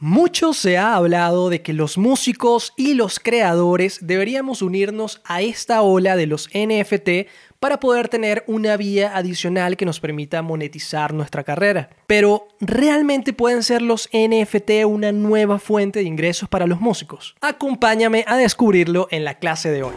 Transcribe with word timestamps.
Mucho 0.00 0.52
se 0.52 0.78
ha 0.78 0.94
hablado 0.94 1.50
de 1.50 1.60
que 1.60 1.72
los 1.72 1.98
músicos 1.98 2.72
y 2.76 2.94
los 2.94 3.18
creadores 3.18 3.98
deberíamos 4.00 4.62
unirnos 4.62 5.20
a 5.24 5.42
esta 5.42 5.82
ola 5.82 6.14
de 6.14 6.26
los 6.26 6.48
NFT 6.54 7.28
para 7.58 7.80
poder 7.80 8.08
tener 8.08 8.44
una 8.46 8.76
vía 8.76 9.16
adicional 9.16 9.76
que 9.76 9.86
nos 9.86 9.98
permita 9.98 10.40
monetizar 10.40 11.12
nuestra 11.12 11.42
carrera. 11.42 11.90
Pero, 12.06 12.46
¿realmente 12.60 13.32
pueden 13.32 13.64
ser 13.64 13.82
los 13.82 14.08
NFT 14.12 14.84
una 14.86 15.10
nueva 15.10 15.58
fuente 15.58 15.98
de 15.98 16.04
ingresos 16.04 16.48
para 16.48 16.68
los 16.68 16.80
músicos? 16.80 17.34
Acompáñame 17.40 18.24
a 18.28 18.36
descubrirlo 18.36 19.08
en 19.10 19.24
la 19.24 19.40
clase 19.40 19.72
de 19.72 19.82
hoy. 19.82 19.94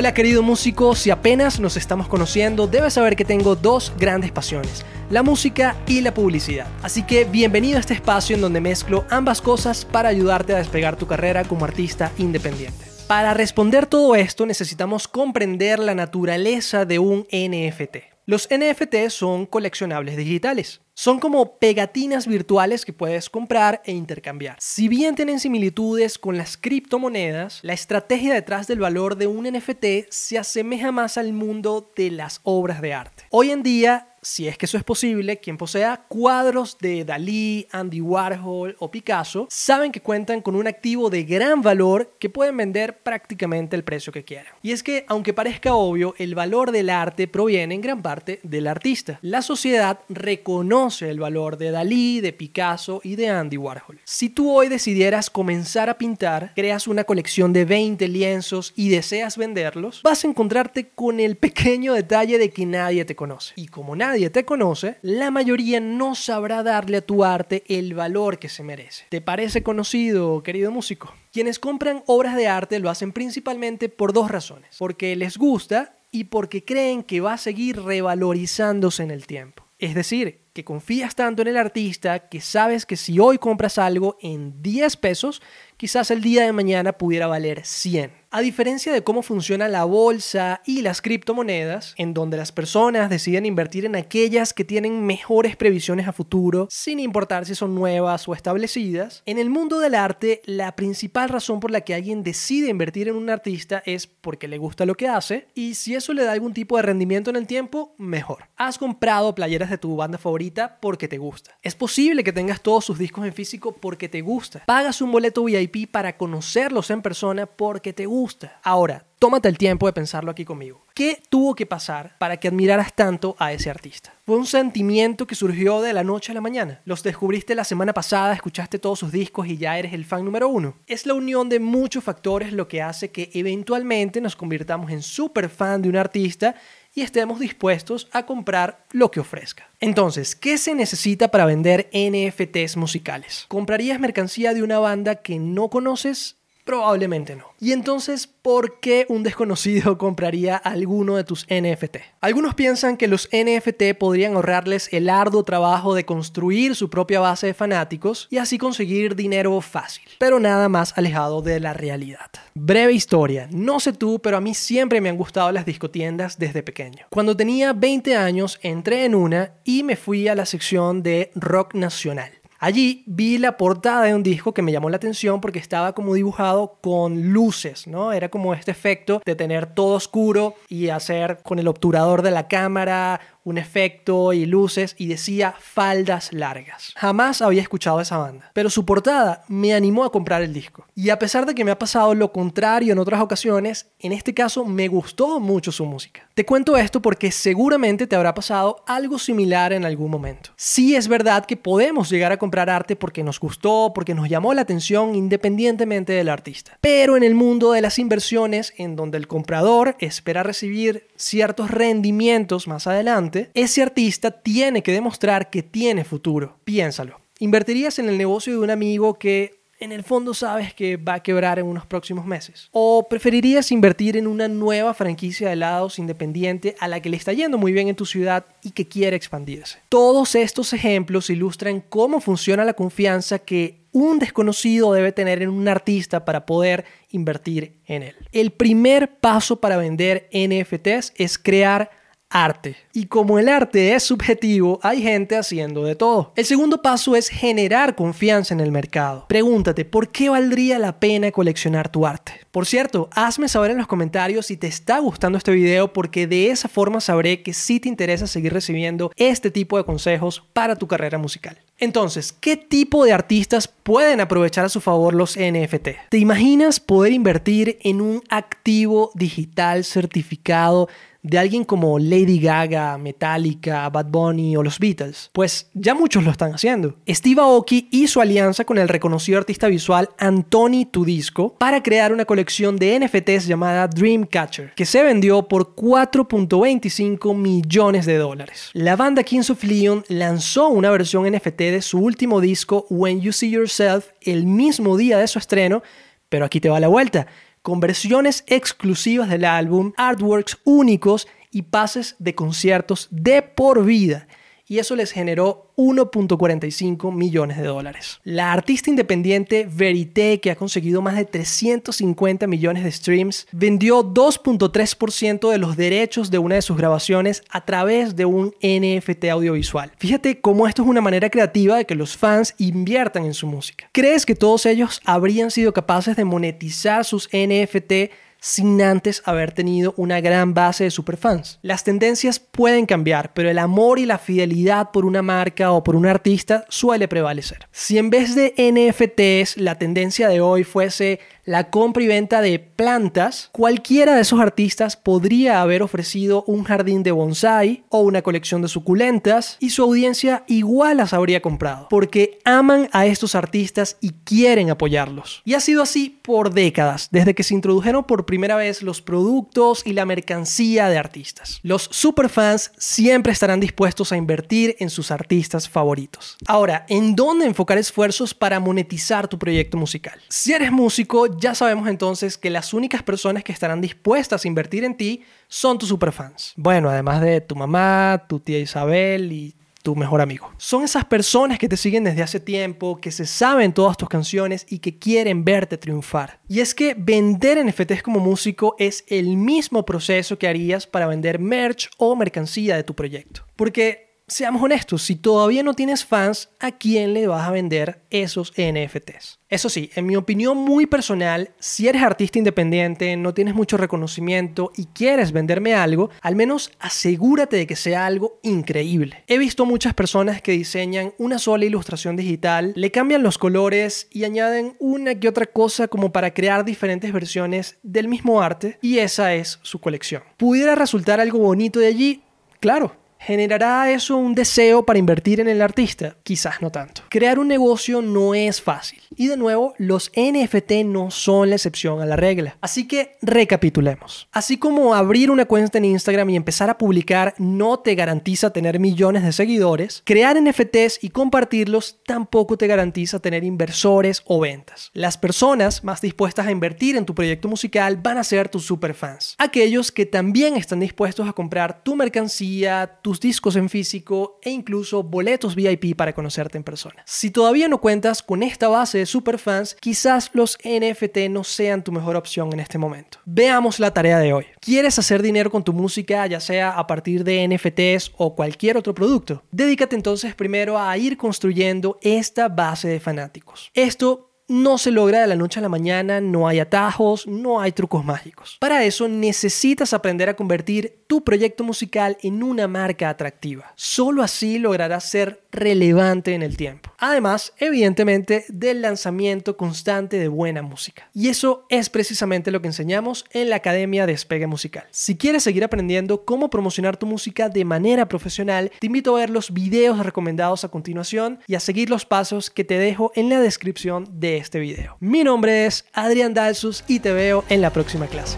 Hola 0.00 0.14
querido 0.14 0.42
músico, 0.42 0.94
si 0.94 1.10
apenas 1.10 1.60
nos 1.60 1.76
estamos 1.76 2.08
conociendo, 2.08 2.66
debes 2.66 2.94
saber 2.94 3.16
que 3.16 3.26
tengo 3.26 3.54
dos 3.54 3.92
grandes 3.98 4.32
pasiones, 4.32 4.86
la 5.10 5.22
música 5.22 5.76
y 5.86 6.00
la 6.00 6.14
publicidad. 6.14 6.66
Así 6.82 7.02
que 7.02 7.26
bienvenido 7.26 7.76
a 7.76 7.80
este 7.80 7.92
espacio 7.92 8.34
en 8.34 8.40
donde 8.40 8.62
mezclo 8.62 9.04
ambas 9.10 9.42
cosas 9.42 9.84
para 9.84 10.08
ayudarte 10.08 10.54
a 10.54 10.56
despegar 10.56 10.96
tu 10.96 11.06
carrera 11.06 11.44
como 11.44 11.66
artista 11.66 12.12
independiente. 12.16 12.82
Para 13.08 13.34
responder 13.34 13.84
todo 13.84 14.16
esto 14.16 14.46
necesitamos 14.46 15.06
comprender 15.06 15.78
la 15.78 15.94
naturaleza 15.94 16.86
de 16.86 16.98
un 16.98 17.26
NFT. 17.30 18.09
Los 18.30 18.48
NFT 18.48 19.08
son 19.08 19.44
coleccionables 19.44 20.16
digitales. 20.16 20.82
Son 20.94 21.18
como 21.18 21.58
pegatinas 21.58 22.28
virtuales 22.28 22.84
que 22.84 22.92
puedes 22.92 23.28
comprar 23.28 23.82
e 23.84 23.90
intercambiar. 23.90 24.54
Si 24.60 24.86
bien 24.86 25.16
tienen 25.16 25.40
similitudes 25.40 26.16
con 26.16 26.38
las 26.38 26.56
criptomonedas, 26.56 27.58
la 27.62 27.72
estrategia 27.72 28.32
detrás 28.32 28.68
del 28.68 28.78
valor 28.78 29.16
de 29.16 29.26
un 29.26 29.48
NFT 29.50 30.10
se 30.10 30.38
asemeja 30.38 30.92
más 30.92 31.18
al 31.18 31.32
mundo 31.32 31.90
de 31.96 32.12
las 32.12 32.38
obras 32.44 32.80
de 32.80 32.94
arte. 32.94 33.24
Hoy 33.30 33.50
en 33.50 33.64
día 33.64 34.09
si 34.22 34.48
es 34.48 34.58
que 34.58 34.66
eso 34.66 34.76
es 34.76 34.84
posible, 34.84 35.38
quien 35.38 35.56
posea 35.56 36.04
cuadros 36.08 36.76
de 36.78 37.04
Dalí, 37.04 37.66
Andy 37.70 38.00
Warhol 38.00 38.76
o 38.78 38.90
Picasso 38.90 39.46
saben 39.50 39.92
que 39.92 40.02
cuentan 40.02 40.42
con 40.42 40.54
un 40.54 40.66
activo 40.66 41.08
de 41.08 41.24
gran 41.24 41.62
valor 41.62 42.16
que 42.18 42.28
pueden 42.28 42.56
vender 42.56 42.98
prácticamente 42.98 43.76
el 43.76 43.84
precio 43.84 44.12
que 44.12 44.24
quieran. 44.24 44.52
Y 44.62 44.72
es 44.72 44.82
que, 44.82 45.04
aunque 45.08 45.32
parezca 45.32 45.74
obvio, 45.74 46.14
el 46.18 46.34
valor 46.34 46.70
del 46.70 46.90
arte 46.90 47.28
proviene 47.28 47.74
en 47.74 47.80
gran 47.80 48.02
parte 48.02 48.40
del 48.42 48.66
artista. 48.66 49.18
La 49.22 49.42
sociedad 49.42 50.00
reconoce 50.08 51.08
el 51.10 51.20
valor 51.20 51.56
de 51.56 51.70
Dalí, 51.70 52.20
de 52.20 52.32
Picasso 52.32 53.00
y 53.02 53.16
de 53.16 53.28
Andy 53.28 53.56
Warhol. 53.56 54.00
Si 54.04 54.28
tú 54.28 54.52
hoy 54.52 54.68
decidieras 54.68 55.30
comenzar 55.30 55.88
a 55.88 55.96
pintar, 55.98 56.52
creas 56.54 56.86
una 56.86 57.04
colección 57.04 57.52
de 57.52 57.64
20 57.64 58.06
lienzos 58.08 58.72
y 58.76 58.90
deseas 58.90 59.36
venderlos, 59.38 60.02
vas 60.02 60.24
a 60.24 60.28
encontrarte 60.28 60.90
con 60.90 61.20
el 61.20 61.36
pequeño 61.36 61.94
detalle 61.94 62.38
de 62.38 62.50
que 62.50 62.66
nadie 62.66 63.04
te 63.04 63.16
conoce. 63.16 63.54
Y 63.56 63.68
como 63.68 63.96
nadie 63.96 64.09
nadie 64.10 64.30
te 64.30 64.44
conoce, 64.44 64.96
la 65.02 65.30
mayoría 65.30 65.78
no 65.78 66.16
sabrá 66.16 66.64
darle 66.64 66.96
a 66.96 67.00
tu 67.00 67.24
arte 67.24 67.62
el 67.68 67.94
valor 67.94 68.40
que 68.40 68.48
se 68.48 68.64
merece. 68.64 69.04
¿Te 69.08 69.20
parece 69.20 69.62
conocido, 69.62 70.42
querido 70.42 70.72
músico? 70.72 71.14
Quienes 71.32 71.60
compran 71.60 72.02
obras 72.06 72.34
de 72.34 72.48
arte 72.48 72.80
lo 72.80 72.90
hacen 72.90 73.12
principalmente 73.12 73.88
por 73.88 74.12
dos 74.12 74.28
razones. 74.28 74.74
Porque 74.78 75.14
les 75.14 75.38
gusta 75.38 75.94
y 76.10 76.24
porque 76.24 76.64
creen 76.64 77.04
que 77.04 77.20
va 77.20 77.34
a 77.34 77.38
seguir 77.38 77.80
revalorizándose 77.80 79.04
en 79.04 79.12
el 79.12 79.28
tiempo. 79.28 79.64
Es 79.78 79.94
decir, 79.94 80.40
que 80.52 80.64
confías 80.64 81.14
tanto 81.14 81.42
en 81.42 81.48
el 81.48 81.56
artista 81.56 82.28
que 82.28 82.40
sabes 82.40 82.84
que 82.84 82.96
si 82.96 83.20
hoy 83.20 83.38
compras 83.38 83.78
algo 83.78 84.18
en 84.20 84.60
10 84.60 84.96
pesos, 84.96 85.40
quizás 85.80 86.10
el 86.10 86.20
día 86.20 86.44
de 86.44 86.52
mañana 86.52 86.92
pudiera 86.92 87.26
valer 87.26 87.64
100. 87.64 88.20
A 88.32 88.42
diferencia 88.42 88.92
de 88.92 89.02
cómo 89.02 89.22
funciona 89.22 89.66
la 89.66 89.82
bolsa 89.84 90.60
y 90.64 90.82
las 90.82 91.02
criptomonedas, 91.02 91.94
en 91.96 92.14
donde 92.14 92.36
las 92.36 92.52
personas 92.52 93.10
deciden 93.10 93.44
invertir 93.44 93.86
en 93.86 93.96
aquellas 93.96 94.52
que 94.52 94.64
tienen 94.64 95.04
mejores 95.04 95.56
previsiones 95.56 96.06
a 96.06 96.12
futuro, 96.12 96.68
sin 96.70 97.00
importar 97.00 97.44
si 97.44 97.56
son 97.56 97.74
nuevas 97.74 98.28
o 98.28 98.34
establecidas, 98.34 99.24
en 99.26 99.38
el 99.38 99.50
mundo 99.50 99.80
del 99.80 99.96
arte 99.96 100.42
la 100.44 100.76
principal 100.76 101.28
razón 101.28 101.58
por 101.58 101.72
la 101.72 101.80
que 101.80 101.94
alguien 101.94 102.22
decide 102.22 102.68
invertir 102.68 103.08
en 103.08 103.16
un 103.16 103.30
artista 103.30 103.82
es 103.84 104.06
porque 104.06 104.46
le 104.46 104.58
gusta 104.58 104.86
lo 104.86 104.94
que 104.94 105.08
hace 105.08 105.48
y 105.54 105.74
si 105.74 105.96
eso 105.96 106.12
le 106.12 106.22
da 106.22 106.30
algún 106.30 106.52
tipo 106.54 106.76
de 106.76 106.82
rendimiento 106.82 107.30
en 107.30 107.36
el 107.36 107.48
tiempo, 107.48 107.94
mejor. 107.98 108.44
Has 108.54 108.78
comprado 108.78 109.34
playeras 109.34 109.70
de 109.70 109.78
tu 109.78 109.96
banda 109.96 110.18
favorita 110.18 110.78
porque 110.80 111.08
te 111.08 111.18
gusta. 111.18 111.58
Es 111.62 111.74
posible 111.74 112.22
que 112.22 112.32
tengas 112.32 112.60
todos 112.60 112.84
sus 112.84 112.98
discos 112.98 113.26
en 113.26 113.32
físico 113.32 113.72
porque 113.72 114.08
te 114.08 114.20
gusta. 114.20 114.62
Pagas 114.66 115.02
un 115.02 115.10
boleto 115.10 115.42
VIP 115.42 115.69
para 115.90 116.16
conocerlos 116.16 116.90
en 116.90 117.02
persona 117.02 117.46
porque 117.46 117.92
te 117.92 118.06
gusta 118.06 118.20
Ahora, 118.62 119.04
tómate 119.18 119.48
el 119.48 119.58
tiempo 119.58 119.86
de 119.86 119.92
pensarlo 119.92 120.30
aquí 120.30 120.44
conmigo. 120.44 120.84
¿Qué 120.94 121.22
tuvo 121.28 121.54
que 121.54 121.66
pasar 121.66 122.16
para 122.18 122.36
que 122.38 122.48
admiraras 122.48 122.94
tanto 122.94 123.36
a 123.38 123.52
ese 123.52 123.70
artista? 123.70 124.12
¿Fue 124.26 124.36
un 124.36 124.46
sentimiento 124.46 125.26
que 125.26 125.34
surgió 125.34 125.80
de 125.80 125.92
la 125.92 126.04
noche 126.04 126.32
a 126.32 126.34
la 126.34 126.40
mañana? 126.40 126.80
¿Los 126.84 127.02
descubriste 127.02 127.54
la 127.54 127.64
semana 127.64 127.94
pasada, 127.94 128.34
escuchaste 128.34 128.78
todos 128.78 128.98
sus 128.98 129.12
discos 129.12 129.46
y 129.46 129.56
ya 129.56 129.78
eres 129.78 129.92
el 129.92 130.04
fan 130.04 130.24
número 130.24 130.48
uno? 130.48 130.76
Es 130.86 131.06
la 131.06 131.14
unión 131.14 131.48
de 131.48 131.60
muchos 131.60 132.04
factores 132.04 132.52
lo 132.52 132.68
que 132.68 132.82
hace 132.82 133.10
que 133.10 133.30
eventualmente 133.34 134.20
nos 134.20 134.36
convirtamos 134.36 134.90
en 134.90 135.02
súper 135.02 135.48
fan 135.48 135.82
de 135.82 135.88
un 135.88 135.96
artista 135.96 136.54
y 137.00 137.02
estemos 137.02 137.40
dispuestos 137.40 138.08
a 138.12 138.26
comprar 138.26 138.84
lo 138.92 139.10
que 139.10 139.20
ofrezca. 139.20 139.70
Entonces, 139.80 140.36
¿qué 140.36 140.58
se 140.58 140.74
necesita 140.74 141.28
para 141.28 141.46
vender 141.46 141.88
NFTs 141.94 142.76
musicales? 142.76 143.46
¿Comprarías 143.48 143.98
mercancía 143.98 144.52
de 144.52 144.62
una 144.62 144.78
banda 144.80 145.14
que 145.16 145.38
no 145.38 145.70
conoces? 145.70 146.36
Probablemente 146.66 147.36
no. 147.36 147.46
Y 147.58 147.72
entonces, 147.72 148.26
¿por 148.26 148.80
qué 148.80 149.06
un 149.08 149.22
desconocido 149.22 149.96
compraría 149.98 150.58
alguno 150.58 151.16
de 151.16 151.24
tus 151.24 151.46
NFT? 151.46 151.96
Algunos 152.20 152.54
piensan 152.54 152.98
que 152.98 153.08
los 153.08 153.30
NFT 153.32 153.98
podrían 153.98 154.34
ahorrarles 154.34 154.92
el 154.92 155.08
arduo 155.08 155.42
trabajo 155.42 155.94
de 155.94 156.04
construir 156.04 156.76
su 156.76 156.90
propia 156.90 157.20
base 157.20 157.46
de 157.46 157.54
fanáticos 157.54 158.28
y 158.30 158.36
así 158.36 158.58
conseguir 158.58 159.16
dinero 159.16 159.58
fácil, 159.62 160.04
pero 160.18 160.38
nada 160.38 160.68
más 160.68 160.92
alejado 160.98 161.40
de 161.40 161.60
la 161.60 161.72
realidad. 161.72 162.30
Breve 162.62 162.92
historia, 162.92 163.48
no 163.50 163.80
sé 163.80 163.94
tú, 163.94 164.18
pero 164.18 164.36
a 164.36 164.40
mí 164.42 164.52
siempre 164.52 165.00
me 165.00 165.08
han 165.08 165.16
gustado 165.16 165.50
las 165.50 165.64
discotiendas 165.64 166.38
desde 166.38 166.62
pequeño. 166.62 167.06
Cuando 167.08 167.34
tenía 167.34 167.72
20 167.72 168.14
años 168.16 168.60
entré 168.62 169.06
en 169.06 169.14
una 169.14 169.54
y 169.64 169.82
me 169.82 169.96
fui 169.96 170.28
a 170.28 170.34
la 170.34 170.44
sección 170.44 171.02
de 171.02 171.30
rock 171.34 171.72
nacional. 171.74 172.30
Allí 172.58 173.04
vi 173.06 173.38
la 173.38 173.56
portada 173.56 174.02
de 174.02 174.14
un 174.14 174.22
disco 174.22 174.52
que 174.52 174.60
me 174.60 174.72
llamó 174.72 174.90
la 174.90 174.98
atención 174.98 175.40
porque 175.40 175.58
estaba 175.58 175.94
como 175.94 176.12
dibujado 176.12 176.76
con 176.82 177.32
luces, 177.32 177.86
¿no? 177.86 178.12
Era 178.12 178.28
como 178.28 178.52
este 178.52 178.70
efecto 178.70 179.22
de 179.24 179.34
tener 179.34 179.64
todo 179.64 179.94
oscuro 179.94 180.54
y 180.68 180.90
hacer 180.90 181.38
con 181.42 181.58
el 181.58 181.66
obturador 181.66 182.20
de 182.20 182.30
la 182.30 182.46
cámara 182.48 183.22
un 183.44 183.58
efecto 183.58 184.32
y 184.32 184.46
luces 184.46 184.94
y 184.98 185.06
decía 185.06 185.54
faldas 185.58 186.32
largas. 186.32 186.92
Jamás 186.96 187.42
había 187.42 187.62
escuchado 187.62 188.00
esa 188.00 188.18
banda, 188.18 188.50
pero 188.52 188.70
su 188.70 188.84
portada 188.84 189.44
me 189.48 189.74
animó 189.74 190.04
a 190.04 190.12
comprar 190.12 190.42
el 190.42 190.52
disco. 190.52 190.86
Y 190.94 191.10
a 191.10 191.18
pesar 191.18 191.46
de 191.46 191.54
que 191.54 191.64
me 191.64 191.70
ha 191.70 191.78
pasado 191.78 192.14
lo 192.14 192.32
contrario 192.32 192.92
en 192.92 192.98
otras 192.98 193.20
ocasiones, 193.20 193.86
en 193.98 194.12
este 194.12 194.34
caso 194.34 194.64
me 194.64 194.88
gustó 194.88 195.40
mucho 195.40 195.72
su 195.72 195.84
música. 195.84 196.28
Te 196.34 196.44
cuento 196.44 196.76
esto 196.76 197.00
porque 197.00 197.32
seguramente 197.32 198.06
te 198.06 198.16
habrá 198.16 198.34
pasado 198.34 198.84
algo 198.86 199.18
similar 199.18 199.72
en 199.72 199.84
algún 199.84 200.10
momento. 200.10 200.50
Sí 200.56 200.94
es 200.94 201.08
verdad 201.08 201.46
que 201.46 201.56
podemos 201.56 202.10
llegar 202.10 202.32
a 202.32 202.38
comprar 202.38 202.70
arte 202.70 202.96
porque 202.96 203.22
nos 203.22 203.40
gustó, 203.40 203.92
porque 203.94 204.14
nos 204.14 204.28
llamó 204.28 204.54
la 204.54 204.62
atención 204.62 205.14
independientemente 205.14 206.12
del 206.12 206.28
artista. 206.28 206.78
Pero 206.80 207.16
en 207.16 207.22
el 207.22 207.34
mundo 207.34 207.72
de 207.72 207.80
las 207.80 207.98
inversiones, 207.98 208.74
en 208.76 208.96
donde 208.96 209.18
el 209.18 209.28
comprador 209.28 209.96
espera 210.00 210.42
recibir 210.42 211.08
ciertos 211.16 211.70
rendimientos 211.70 212.68
más 212.68 212.86
adelante, 212.86 213.39
ese 213.54 213.82
artista 213.82 214.30
tiene 214.30 214.82
que 214.82 214.92
demostrar 214.92 215.50
que 215.50 215.62
tiene 215.62 216.04
futuro. 216.04 216.58
Piénsalo. 216.64 217.20
¿Invertirías 217.38 217.98
en 217.98 218.08
el 218.08 218.18
negocio 218.18 218.52
de 218.52 218.58
un 218.58 218.70
amigo 218.70 219.14
que 219.14 219.60
en 219.80 219.92
el 219.92 220.04
fondo 220.04 220.34
sabes 220.34 220.74
que 220.74 220.98
va 220.98 221.14
a 221.14 221.22
quebrar 221.22 221.58
en 221.58 221.66
unos 221.66 221.86
próximos 221.86 222.26
meses? 222.26 222.68
¿O 222.70 223.08
preferirías 223.08 223.72
invertir 223.72 224.16
en 224.16 224.26
una 224.26 224.46
nueva 224.46 224.92
franquicia 224.94 225.48
de 225.48 225.54
helados 225.54 225.98
independiente 225.98 226.76
a 226.78 226.86
la 226.86 227.00
que 227.00 227.08
le 227.08 227.16
está 227.16 227.32
yendo 227.32 227.56
muy 227.56 227.72
bien 227.72 227.88
en 227.88 227.96
tu 227.96 228.04
ciudad 228.04 228.44
y 228.62 228.72
que 228.72 228.86
quiere 228.86 229.16
expandirse? 229.16 229.78
Todos 229.88 230.34
estos 230.34 230.72
ejemplos 230.74 231.30
ilustran 231.30 231.80
cómo 231.80 232.20
funciona 232.20 232.64
la 232.64 232.74
confianza 232.74 233.38
que 233.38 233.80
un 233.92 234.18
desconocido 234.18 234.92
debe 234.92 235.12
tener 235.12 235.42
en 235.42 235.48
un 235.48 235.66
artista 235.66 236.24
para 236.24 236.46
poder 236.46 236.84
invertir 237.08 237.80
en 237.86 238.02
él. 238.04 238.14
El 238.32 238.52
primer 238.52 239.18
paso 239.18 239.60
para 239.60 239.78
vender 239.78 240.28
NFTs 240.32 241.14
es 241.16 241.38
crear 241.38 241.90
arte. 242.30 242.76
Y 242.92 243.06
como 243.06 243.38
el 243.38 243.48
arte 243.48 243.94
es 243.94 244.04
subjetivo, 244.04 244.78
hay 244.82 245.02
gente 245.02 245.36
haciendo 245.36 245.84
de 245.84 245.96
todo. 245.96 246.32
El 246.36 246.46
segundo 246.46 246.80
paso 246.80 247.16
es 247.16 247.28
generar 247.28 247.96
confianza 247.96 248.54
en 248.54 248.60
el 248.60 248.72
mercado. 248.72 249.26
Pregúntate, 249.28 249.84
¿por 249.84 250.10
qué 250.10 250.28
valdría 250.28 250.78
la 250.78 250.98
pena 250.98 251.30
coleccionar 251.32 251.90
tu 251.90 252.06
arte? 252.06 252.32
Por 252.50 252.66
cierto, 252.66 253.08
hazme 253.12 253.48
saber 253.48 253.72
en 253.72 253.78
los 253.78 253.86
comentarios 253.86 254.46
si 254.46 254.56
te 254.56 254.66
está 254.66 254.98
gustando 254.98 255.38
este 255.38 255.52
video 255.52 255.92
porque 255.92 256.26
de 256.26 256.50
esa 256.50 256.68
forma 256.68 257.00
sabré 257.00 257.42
que 257.42 257.52
sí 257.52 257.78
te 257.80 257.88
interesa 257.88 258.26
seguir 258.26 258.52
recibiendo 258.52 259.12
este 259.16 259.50
tipo 259.50 259.76
de 259.76 259.84
consejos 259.84 260.42
para 260.52 260.76
tu 260.76 260.86
carrera 260.86 261.18
musical. 261.18 261.58
Entonces, 261.78 262.32
¿qué 262.32 262.56
tipo 262.56 263.04
de 263.04 263.12
artistas 263.12 263.66
pueden 263.66 264.20
aprovechar 264.20 264.66
a 264.66 264.68
su 264.68 264.80
favor 264.80 265.14
los 265.14 265.36
NFT? 265.36 265.88
¿Te 266.10 266.18
imaginas 266.18 266.78
poder 266.78 267.12
invertir 267.12 267.78
en 267.82 268.00
un 268.02 268.22
activo 268.28 269.10
digital 269.14 269.84
certificado 269.84 270.88
de 271.22 271.38
alguien 271.38 271.64
como 271.64 271.98
Lady 271.98 272.38
Gaga, 272.38 272.96
Metallica, 272.98 273.88
Bad 273.88 274.06
Bunny 274.06 274.56
o 274.56 274.62
los 274.62 274.78
Beatles? 274.78 275.30
Pues 275.32 275.68
ya 275.74 275.94
muchos 275.94 276.24
lo 276.24 276.30
están 276.30 276.54
haciendo. 276.54 276.96
Steve 277.08 277.40
Aoki 277.40 277.88
hizo 277.90 278.20
alianza 278.20 278.64
con 278.64 278.78
el 278.78 278.88
reconocido 278.88 279.38
artista 279.38 279.68
visual 279.68 280.10
Anthony 280.18 280.86
Tudisco 280.90 281.54
para 281.58 281.82
crear 281.82 282.12
una 282.12 282.24
colección 282.24 282.76
de 282.76 282.98
NFTs 282.98 283.46
llamada 283.46 283.88
Dreamcatcher, 283.88 284.74
que 284.74 284.86
se 284.86 285.02
vendió 285.02 285.48
por 285.48 285.74
4.25 285.74 287.34
millones 287.36 288.06
de 288.06 288.16
dólares. 288.16 288.70
La 288.72 288.96
banda 288.96 289.22
Kings 289.22 289.50
of 289.50 289.62
Leon 289.64 290.04
lanzó 290.08 290.68
una 290.68 290.90
versión 290.90 291.30
NFT 291.30 291.58
de 291.58 291.82
su 291.82 291.98
último 291.98 292.40
disco 292.40 292.86
When 292.90 293.20
You 293.20 293.32
See 293.32 293.50
Yourself 293.50 294.06
el 294.22 294.46
mismo 294.46 294.96
día 294.96 295.18
de 295.18 295.28
su 295.28 295.38
estreno, 295.38 295.82
pero 296.28 296.44
aquí 296.44 296.60
te 296.60 296.68
va 296.68 296.80
la 296.80 296.88
vuelta 296.88 297.26
con 297.62 297.80
versiones 297.80 298.44
exclusivas 298.46 299.28
del 299.28 299.44
álbum, 299.44 299.92
artworks 299.96 300.58
únicos 300.64 301.28
y 301.50 301.62
pases 301.62 302.16
de 302.18 302.34
conciertos 302.34 303.08
de 303.10 303.42
por 303.42 303.84
vida 303.84 304.26
y 304.70 304.78
eso 304.78 304.94
les 304.94 305.10
generó 305.10 305.72
1.45 305.76 307.12
millones 307.12 307.56
de 307.56 307.64
dólares. 307.64 308.20
La 308.22 308.52
artista 308.52 308.88
independiente 308.88 309.68
Verité, 309.68 310.38
que 310.38 310.52
ha 310.52 310.54
conseguido 310.54 311.02
más 311.02 311.16
de 311.16 311.24
350 311.24 312.46
millones 312.46 312.84
de 312.84 312.92
streams, 312.92 313.48
vendió 313.50 314.04
2.3% 314.04 315.50
de 315.50 315.58
los 315.58 315.76
derechos 315.76 316.30
de 316.30 316.38
una 316.38 316.54
de 316.54 316.62
sus 316.62 316.76
grabaciones 316.76 317.42
a 317.50 317.64
través 317.64 318.14
de 318.14 318.26
un 318.26 318.54
NFT 318.62 319.24
audiovisual. 319.32 319.90
Fíjate 319.98 320.40
cómo 320.40 320.68
esto 320.68 320.82
es 320.82 320.88
una 320.88 321.00
manera 321.00 321.30
creativa 321.30 321.76
de 321.76 321.84
que 321.84 321.96
los 321.96 322.16
fans 322.16 322.54
inviertan 322.56 323.24
en 323.24 323.34
su 323.34 323.48
música. 323.48 323.90
¿Crees 323.90 324.24
que 324.24 324.36
todos 324.36 324.66
ellos 324.66 325.00
habrían 325.04 325.50
sido 325.50 325.72
capaces 325.72 326.14
de 326.14 326.24
monetizar 326.24 327.04
sus 327.04 327.28
NFT 327.32 328.12
sin 328.40 328.80
antes 328.82 329.22
haber 329.24 329.52
tenido 329.52 329.94
una 329.96 330.20
gran 330.20 330.54
base 330.54 330.84
de 330.84 330.90
superfans. 330.90 331.58
Las 331.62 331.84
tendencias 331.84 332.40
pueden 332.40 332.86
cambiar, 332.86 333.32
pero 333.34 333.50
el 333.50 333.58
amor 333.58 333.98
y 333.98 334.06
la 334.06 334.18
fidelidad 334.18 334.90
por 334.90 335.04
una 335.04 335.22
marca 335.22 335.72
o 335.72 335.84
por 335.84 335.96
un 335.96 336.06
artista 336.06 336.64
suele 336.68 337.08
prevalecer. 337.08 337.68
Si 337.70 337.98
en 337.98 338.10
vez 338.10 338.34
de 338.34 338.54
NFTs 338.56 339.56
la 339.58 339.76
tendencia 339.76 340.28
de 340.28 340.40
hoy 340.40 340.64
fuese 340.64 341.20
la 341.44 341.70
compra 341.70 342.02
y 342.02 342.06
venta 342.06 342.40
de 342.42 342.58
plantas, 342.58 343.48
cualquiera 343.50 344.14
de 344.14 344.22
esos 344.22 344.38
artistas 344.38 344.96
podría 344.96 345.60
haber 345.62 345.82
ofrecido 345.82 346.44
un 346.46 346.62
jardín 346.62 347.02
de 347.02 347.10
bonsai 347.10 347.82
o 347.88 348.02
una 348.02 348.22
colección 348.22 348.62
de 348.62 348.68
suculentas 348.68 349.56
y 349.58 349.70
su 349.70 349.82
audiencia 349.82 350.44
igual 350.46 350.98
las 350.98 351.12
habría 351.12 351.42
comprado, 351.42 351.88
porque 351.88 352.38
aman 352.44 352.88
a 352.92 353.06
estos 353.06 353.34
artistas 353.34 353.96
y 354.00 354.10
quieren 354.24 354.70
apoyarlos. 354.70 355.42
Y 355.44 355.54
ha 355.54 355.60
sido 355.60 355.82
así 355.82 356.20
por 356.22 356.54
décadas, 356.54 357.08
desde 357.10 357.34
que 357.34 357.42
se 357.42 357.54
introdujeron 357.54 358.04
por 358.04 358.26
primera 358.30 358.54
vez 358.54 358.80
los 358.82 359.02
productos 359.02 359.82
y 359.84 359.92
la 359.92 360.06
mercancía 360.06 360.88
de 360.88 360.96
artistas. 360.96 361.58
Los 361.64 361.88
superfans 361.90 362.70
siempre 362.78 363.32
estarán 363.32 363.58
dispuestos 363.58 364.12
a 364.12 364.16
invertir 364.16 364.76
en 364.78 364.88
sus 364.88 365.10
artistas 365.10 365.68
favoritos. 365.68 366.36
Ahora, 366.46 366.86
¿en 366.88 367.16
dónde 367.16 367.46
enfocar 367.46 367.76
esfuerzos 367.76 368.32
para 368.32 368.60
monetizar 368.60 369.26
tu 369.26 369.36
proyecto 369.36 369.76
musical? 369.76 370.20
Si 370.28 370.52
eres 370.52 370.70
músico, 370.70 371.40
ya 371.40 371.56
sabemos 371.56 371.88
entonces 371.88 372.38
que 372.38 372.50
las 372.50 372.72
únicas 372.72 373.02
personas 373.02 373.42
que 373.42 373.50
estarán 373.50 373.80
dispuestas 373.80 374.44
a 374.44 374.48
invertir 374.48 374.84
en 374.84 374.96
ti 374.96 375.24
son 375.48 375.76
tus 375.76 375.88
superfans. 375.88 376.52
Bueno, 376.54 376.88
además 376.88 377.20
de 377.22 377.40
tu 377.40 377.56
mamá, 377.56 378.26
tu 378.28 378.38
tía 378.38 378.60
Isabel 378.60 379.32
y 379.32 379.56
tu 379.82 379.96
mejor 379.96 380.20
amigo. 380.20 380.52
Son 380.58 380.84
esas 380.84 381.04
personas 381.04 381.58
que 381.58 381.68
te 381.68 381.76
siguen 381.76 382.04
desde 382.04 382.22
hace 382.22 382.40
tiempo, 382.40 383.00
que 383.00 383.10
se 383.10 383.26
saben 383.26 383.72
todas 383.72 383.96
tus 383.96 384.08
canciones 384.08 384.66
y 384.68 384.78
que 384.78 384.98
quieren 384.98 385.44
verte 385.44 385.78
triunfar. 385.78 386.40
Y 386.48 386.60
es 386.60 386.74
que 386.74 386.94
vender 386.96 387.64
NFTs 387.64 388.02
como 388.02 388.20
músico 388.20 388.74
es 388.78 389.04
el 389.08 389.36
mismo 389.36 389.84
proceso 389.84 390.38
que 390.38 390.48
harías 390.48 390.86
para 390.86 391.06
vender 391.06 391.38
merch 391.38 391.90
o 391.96 392.14
mercancía 392.16 392.76
de 392.76 392.84
tu 392.84 392.94
proyecto. 392.94 393.46
Porque 393.56 394.09
seamos 394.30 394.62
honestos, 394.62 395.02
si 395.02 395.16
todavía 395.16 395.62
no 395.62 395.74
tienes 395.74 396.04
fans, 396.04 396.50
¿a 396.60 396.72
quién 396.72 397.12
le 397.14 397.26
vas 397.26 397.46
a 397.46 397.50
vender 397.50 398.02
esos 398.10 398.52
NFTs? 398.56 399.40
Eso 399.48 399.68
sí, 399.68 399.90
en 399.96 400.06
mi 400.06 400.14
opinión 400.14 400.56
muy 400.56 400.86
personal, 400.86 401.50
si 401.58 401.88
eres 401.88 402.02
artista 402.02 402.38
independiente, 402.38 403.16
no 403.16 403.34
tienes 403.34 403.54
mucho 403.54 403.76
reconocimiento 403.76 404.70
y 404.76 404.86
quieres 404.86 405.32
venderme 405.32 405.74
algo, 405.74 406.10
al 406.22 406.36
menos 406.36 406.70
asegúrate 406.78 407.56
de 407.56 407.66
que 407.66 407.74
sea 407.74 408.06
algo 408.06 408.38
increíble. 408.44 409.24
He 409.26 409.38
visto 409.38 409.66
muchas 409.66 409.92
personas 409.92 410.40
que 410.40 410.52
diseñan 410.52 411.12
una 411.18 411.40
sola 411.40 411.64
ilustración 411.64 412.14
digital, 412.14 412.72
le 412.76 412.92
cambian 412.92 413.24
los 413.24 413.38
colores 413.38 414.06
y 414.12 414.22
añaden 414.22 414.76
una 414.78 415.16
que 415.16 415.28
otra 415.28 415.46
cosa 415.46 415.88
como 415.88 416.12
para 416.12 416.32
crear 416.32 416.64
diferentes 416.64 417.12
versiones 417.12 417.78
del 417.82 418.06
mismo 418.06 418.40
arte 418.40 418.78
y 418.80 418.98
esa 418.98 419.34
es 419.34 419.58
su 419.62 419.80
colección. 419.80 420.22
¿Pudiera 420.36 420.76
resultar 420.76 421.18
algo 421.20 421.40
bonito 421.40 421.80
de 421.80 421.88
allí? 421.88 422.22
Claro, 422.60 422.99
¿Generará 423.22 423.90
eso 423.92 424.16
un 424.16 424.34
deseo 424.34 424.86
para 424.86 424.98
invertir 424.98 425.40
en 425.40 425.48
el 425.48 425.60
artista? 425.60 426.16
Quizás 426.22 426.62
no 426.62 426.72
tanto. 426.72 427.02
Crear 427.10 427.38
un 427.38 427.48
negocio 427.48 428.00
no 428.00 428.34
es 428.34 428.62
fácil. 428.62 429.02
Y 429.14 429.26
de 429.26 429.36
nuevo, 429.36 429.74
los 429.76 430.10
NFT 430.16 430.86
no 430.86 431.10
son 431.10 431.50
la 431.50 431.56
excepción 431.56 432.00
a 432.00 432.06
la 432.06 432.16
regla. 432.16 432.56
Así 432.62 432.88
que 432.88 433.18
recapitulemos. 433.20 434.26
Así 434.32 434.56
como 434.56 434.94
abrir 434.94 435.30
una 435.30 435.44
cuenta 435.44 435.76
en 435.76 435.84
Instagram 435.84 436.30
y 436.30 436.36
empezar 436.36 436.70
a 436.70 436.78
publicar 436.78 437.34
no 437.36 437.80
te 437.80 437.94
garantiza 437.94 438.54
tener 438.54 438.80
millones 438.80 439.22
de 439.22 439.32
seguidores, 439.32 440.02
crear 440.06 440.40
NFTs 440.40 441.04
y 441.04 441.10
compartirlos 441.10 442.00
tampoco 442.06 442.56
te 442.56 442.68
garantiza 442.68 443.18
tener 443.18 443.44
inversores 443.44 444.22
o 444.24 444.40
ventas. 444.40 444.90
Las 444.94 445.18
personas 445.18 445.84
más 445.84 446.00
dispuestas 446.00 446.46
a 446.46 446.52
invertir 446.52 446.96
en 446.96 447.04
tu 447.04 447.14
proyecto 447.14 447.48
musical 447.48 447.98
van 447.98 448.16
a 448.16 448.24
ser 448.24 448.48
tus 448.48 448.64
superfans. 448.64 449.34
Aquellos 449.36 449.92
que 449.92 450.06
también 450.06 450.56
están 450.56 450.80
dispuestos 450.80 451.28
a 451.28 451.34
comprar 451.34 451.82
tu 451.82 451.96
mercancía, 451.96 452.98
discos 453.18 453.56
en 453.56 453.68
físico 453.68 454.38
e 454.42 454.50
incluso 454.50 455.02
boletos 455.02 455.56
VIP 455.56 455.96
para 455.96 456.12
conocerte 456.12 456.58
en 456.58 456.64
persona. 456.64 457.02
Si 457.06 457.30
todavía 457.30 457.66
no 457.66 457.80
cuentas 457.80 458.22
con 458.22 458.42
esta 458.42 458.68
base 458.68 458.98
de 458.98 459.06
superfans, 459.06 459.76
quizás 459.80 460.30
los 460.34 460.58
NFT 460.62 461.30
no 461.30 461.42
sean 461.42 461.82
tu 461.82 461.90
mejor 461.90 462.14
opción 462.16 462.52
en 462.52 462.60
este 462.60 462.78
momento. 462.78 463.18
Veamos 463.24 463.80
la 463.80 463.92
tarea 463.92 464.18
de 464.18 464.32
hoy. 464.32 464.46
¿Quieres 464.60 464.98
hacer 464.98 465.22
dinero 465.22 465.50
con 465.50 465.64
tu 465.64 465.72
música, 465.72 466.26
ya 466.26 466.40
sea 466.40 466.78
a 466.78 466.86
partir 466.86 467.24
de 467.24 467.48
NFTs 467.48 468.12
o 468.18 468.36
cualquier 468.36 468.76
otro 468.76 468.94
producto? 468.94 469.42
Dedícate 469.50 469.96
entonces 469.96 470.34
primero 470.34 470.78
a 470.78 470.96
ir 470.98 471.16
construyendo 471.16 471.98
esta 472.02 472.48
base 472.48 472.88
de 472.88 473.00
fanáticos. 473.00 473.70
Esto 473.74 474.29
no 474.50 474.78
se 474.78 474.90
logra 474.90 475.20
de 475.20 475.28
la 475.28 475.36
noche 475.36 475.60
a 475.60 475.62
la 475.62 475.68
mañana, 475.68 476.20
no 476.20 476.48
hay 476.48 476.58
atajos, 476.58 477.28
no 477.28 477.60
hay 477.60 477.70
trucos 477.70 478.04
mágicos. 478.04 478.56
Para 478.58 478.84
eso 478.84 479.08
necesitas 479.08 479.92
aprender 479.92 480.28
a 480.28 480.34
convertir 480.34 481.04
tu 481.06 481.22
proyecto 481.22 481.62
musical 481.62 482.18
en 482.22 482.42
una 482.42 482.66
marca 482.66 483.08
atractiva. 483.08 483.72
Solo 483.76 484.24
así 484.24 484.58
lograrás 484.58 485.04
ser 485.04 485.44
relevante 485.52 486.34
en 486.34 486.42
el 486.42 486.56
tiempo. 486.56 486.92
Además, 486.98 487.52
evidentemente, 487.58 488.44
del 488.48 488.82
lanzamiento 488.82 489.56
constante 489.56 490.18
de 490.18 490.28
buena 490.28 490.62
música. 490.62 491.08
Y 491.14 491.28
eso 491.28 491.66
es 491.68 491.88
precisamente 491.88 492.50
lo 492.50 492.60
que 492.60 492.68
enseñamos 492.68 493.24
en 493.30 493.50
la 493.50 493.56
Academia 493.56 494.06
Despegue 494.06 494.46
Musical. 494.48 494.86
Si 494.90 495.16
quieres 495.16 495.44
seguir 495.44 495.62
aprendiendo 495.62 496.24
cómo 496.24 496.50
promocionar 496.50 496.96
tu 496.96 497.06
música 497.06 497.48
de 497.48 497.64
manera 497.64 498.08
profesional, 498.08 498.72
te 498.80 498.86
invito 498.86 499.16
a 499.16 499.20
ver 499.20 499.30
los 499.30 499.52
videos 499.52 500.04
recomendados 500.04 500.64
a 500.64 500.68
continuación 500.68 501.38
y 501.46 501.54
a 501.54 501.60
seguir 501.60 501.88
los 501.88 502.04
pasos 502.04 502.50
que 502.50 502.64
te 502.64 502.78
dejo 502.78 503.12
en 503.14 503.28
la 503.28 503.40
descripción 503.40 504.06
de 504.10 504.39
este 504.40 504.58
video. 504.58 504.96
Mi 505.00 505.24
nombre 505.24 505.66
es 505.66 505.84
Adrián 505.92 506.34
Dalsus 506.34 506.84
y 506.86 507.00
te 507.00 507.12
veo 507.12 507.44
en 507.48 507.60
la 507.60 507.70
próxima 507.70 508.06
clase. 508.06 508.36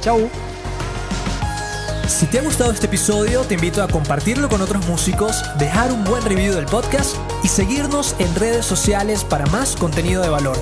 Chao. 0.00 0.28
Si 2.06 2.26
te 2.26 2.38
ha 2.38 2.42
gustado 2.42 2.70
este 2.70 2.86
episodio, 2.86 3.42
te 3.42 3.54
invito 3.54 3.82
a 3.82 3.88
compartirlo 3.88 4.48
con 4.48 4.60
otros 4.60 4.86
músicos, 4.86 5.42
dejar 5.58 5.90
un 5.90 6.04
buen 6.04 6.22
review 6.24 6.54
del 6.54 6.66
podcast 6.66 7.16
y 7.42 7.48
seguirnos 7.48 8.14
en 8.18 8.34
redes 8.34 8.66
sociales 8.66 9.24
para 9.24 9.46
más 9.46 9.74
contenido 9.74 10.22
de 10.22 10.28
valor. 10.28 10.58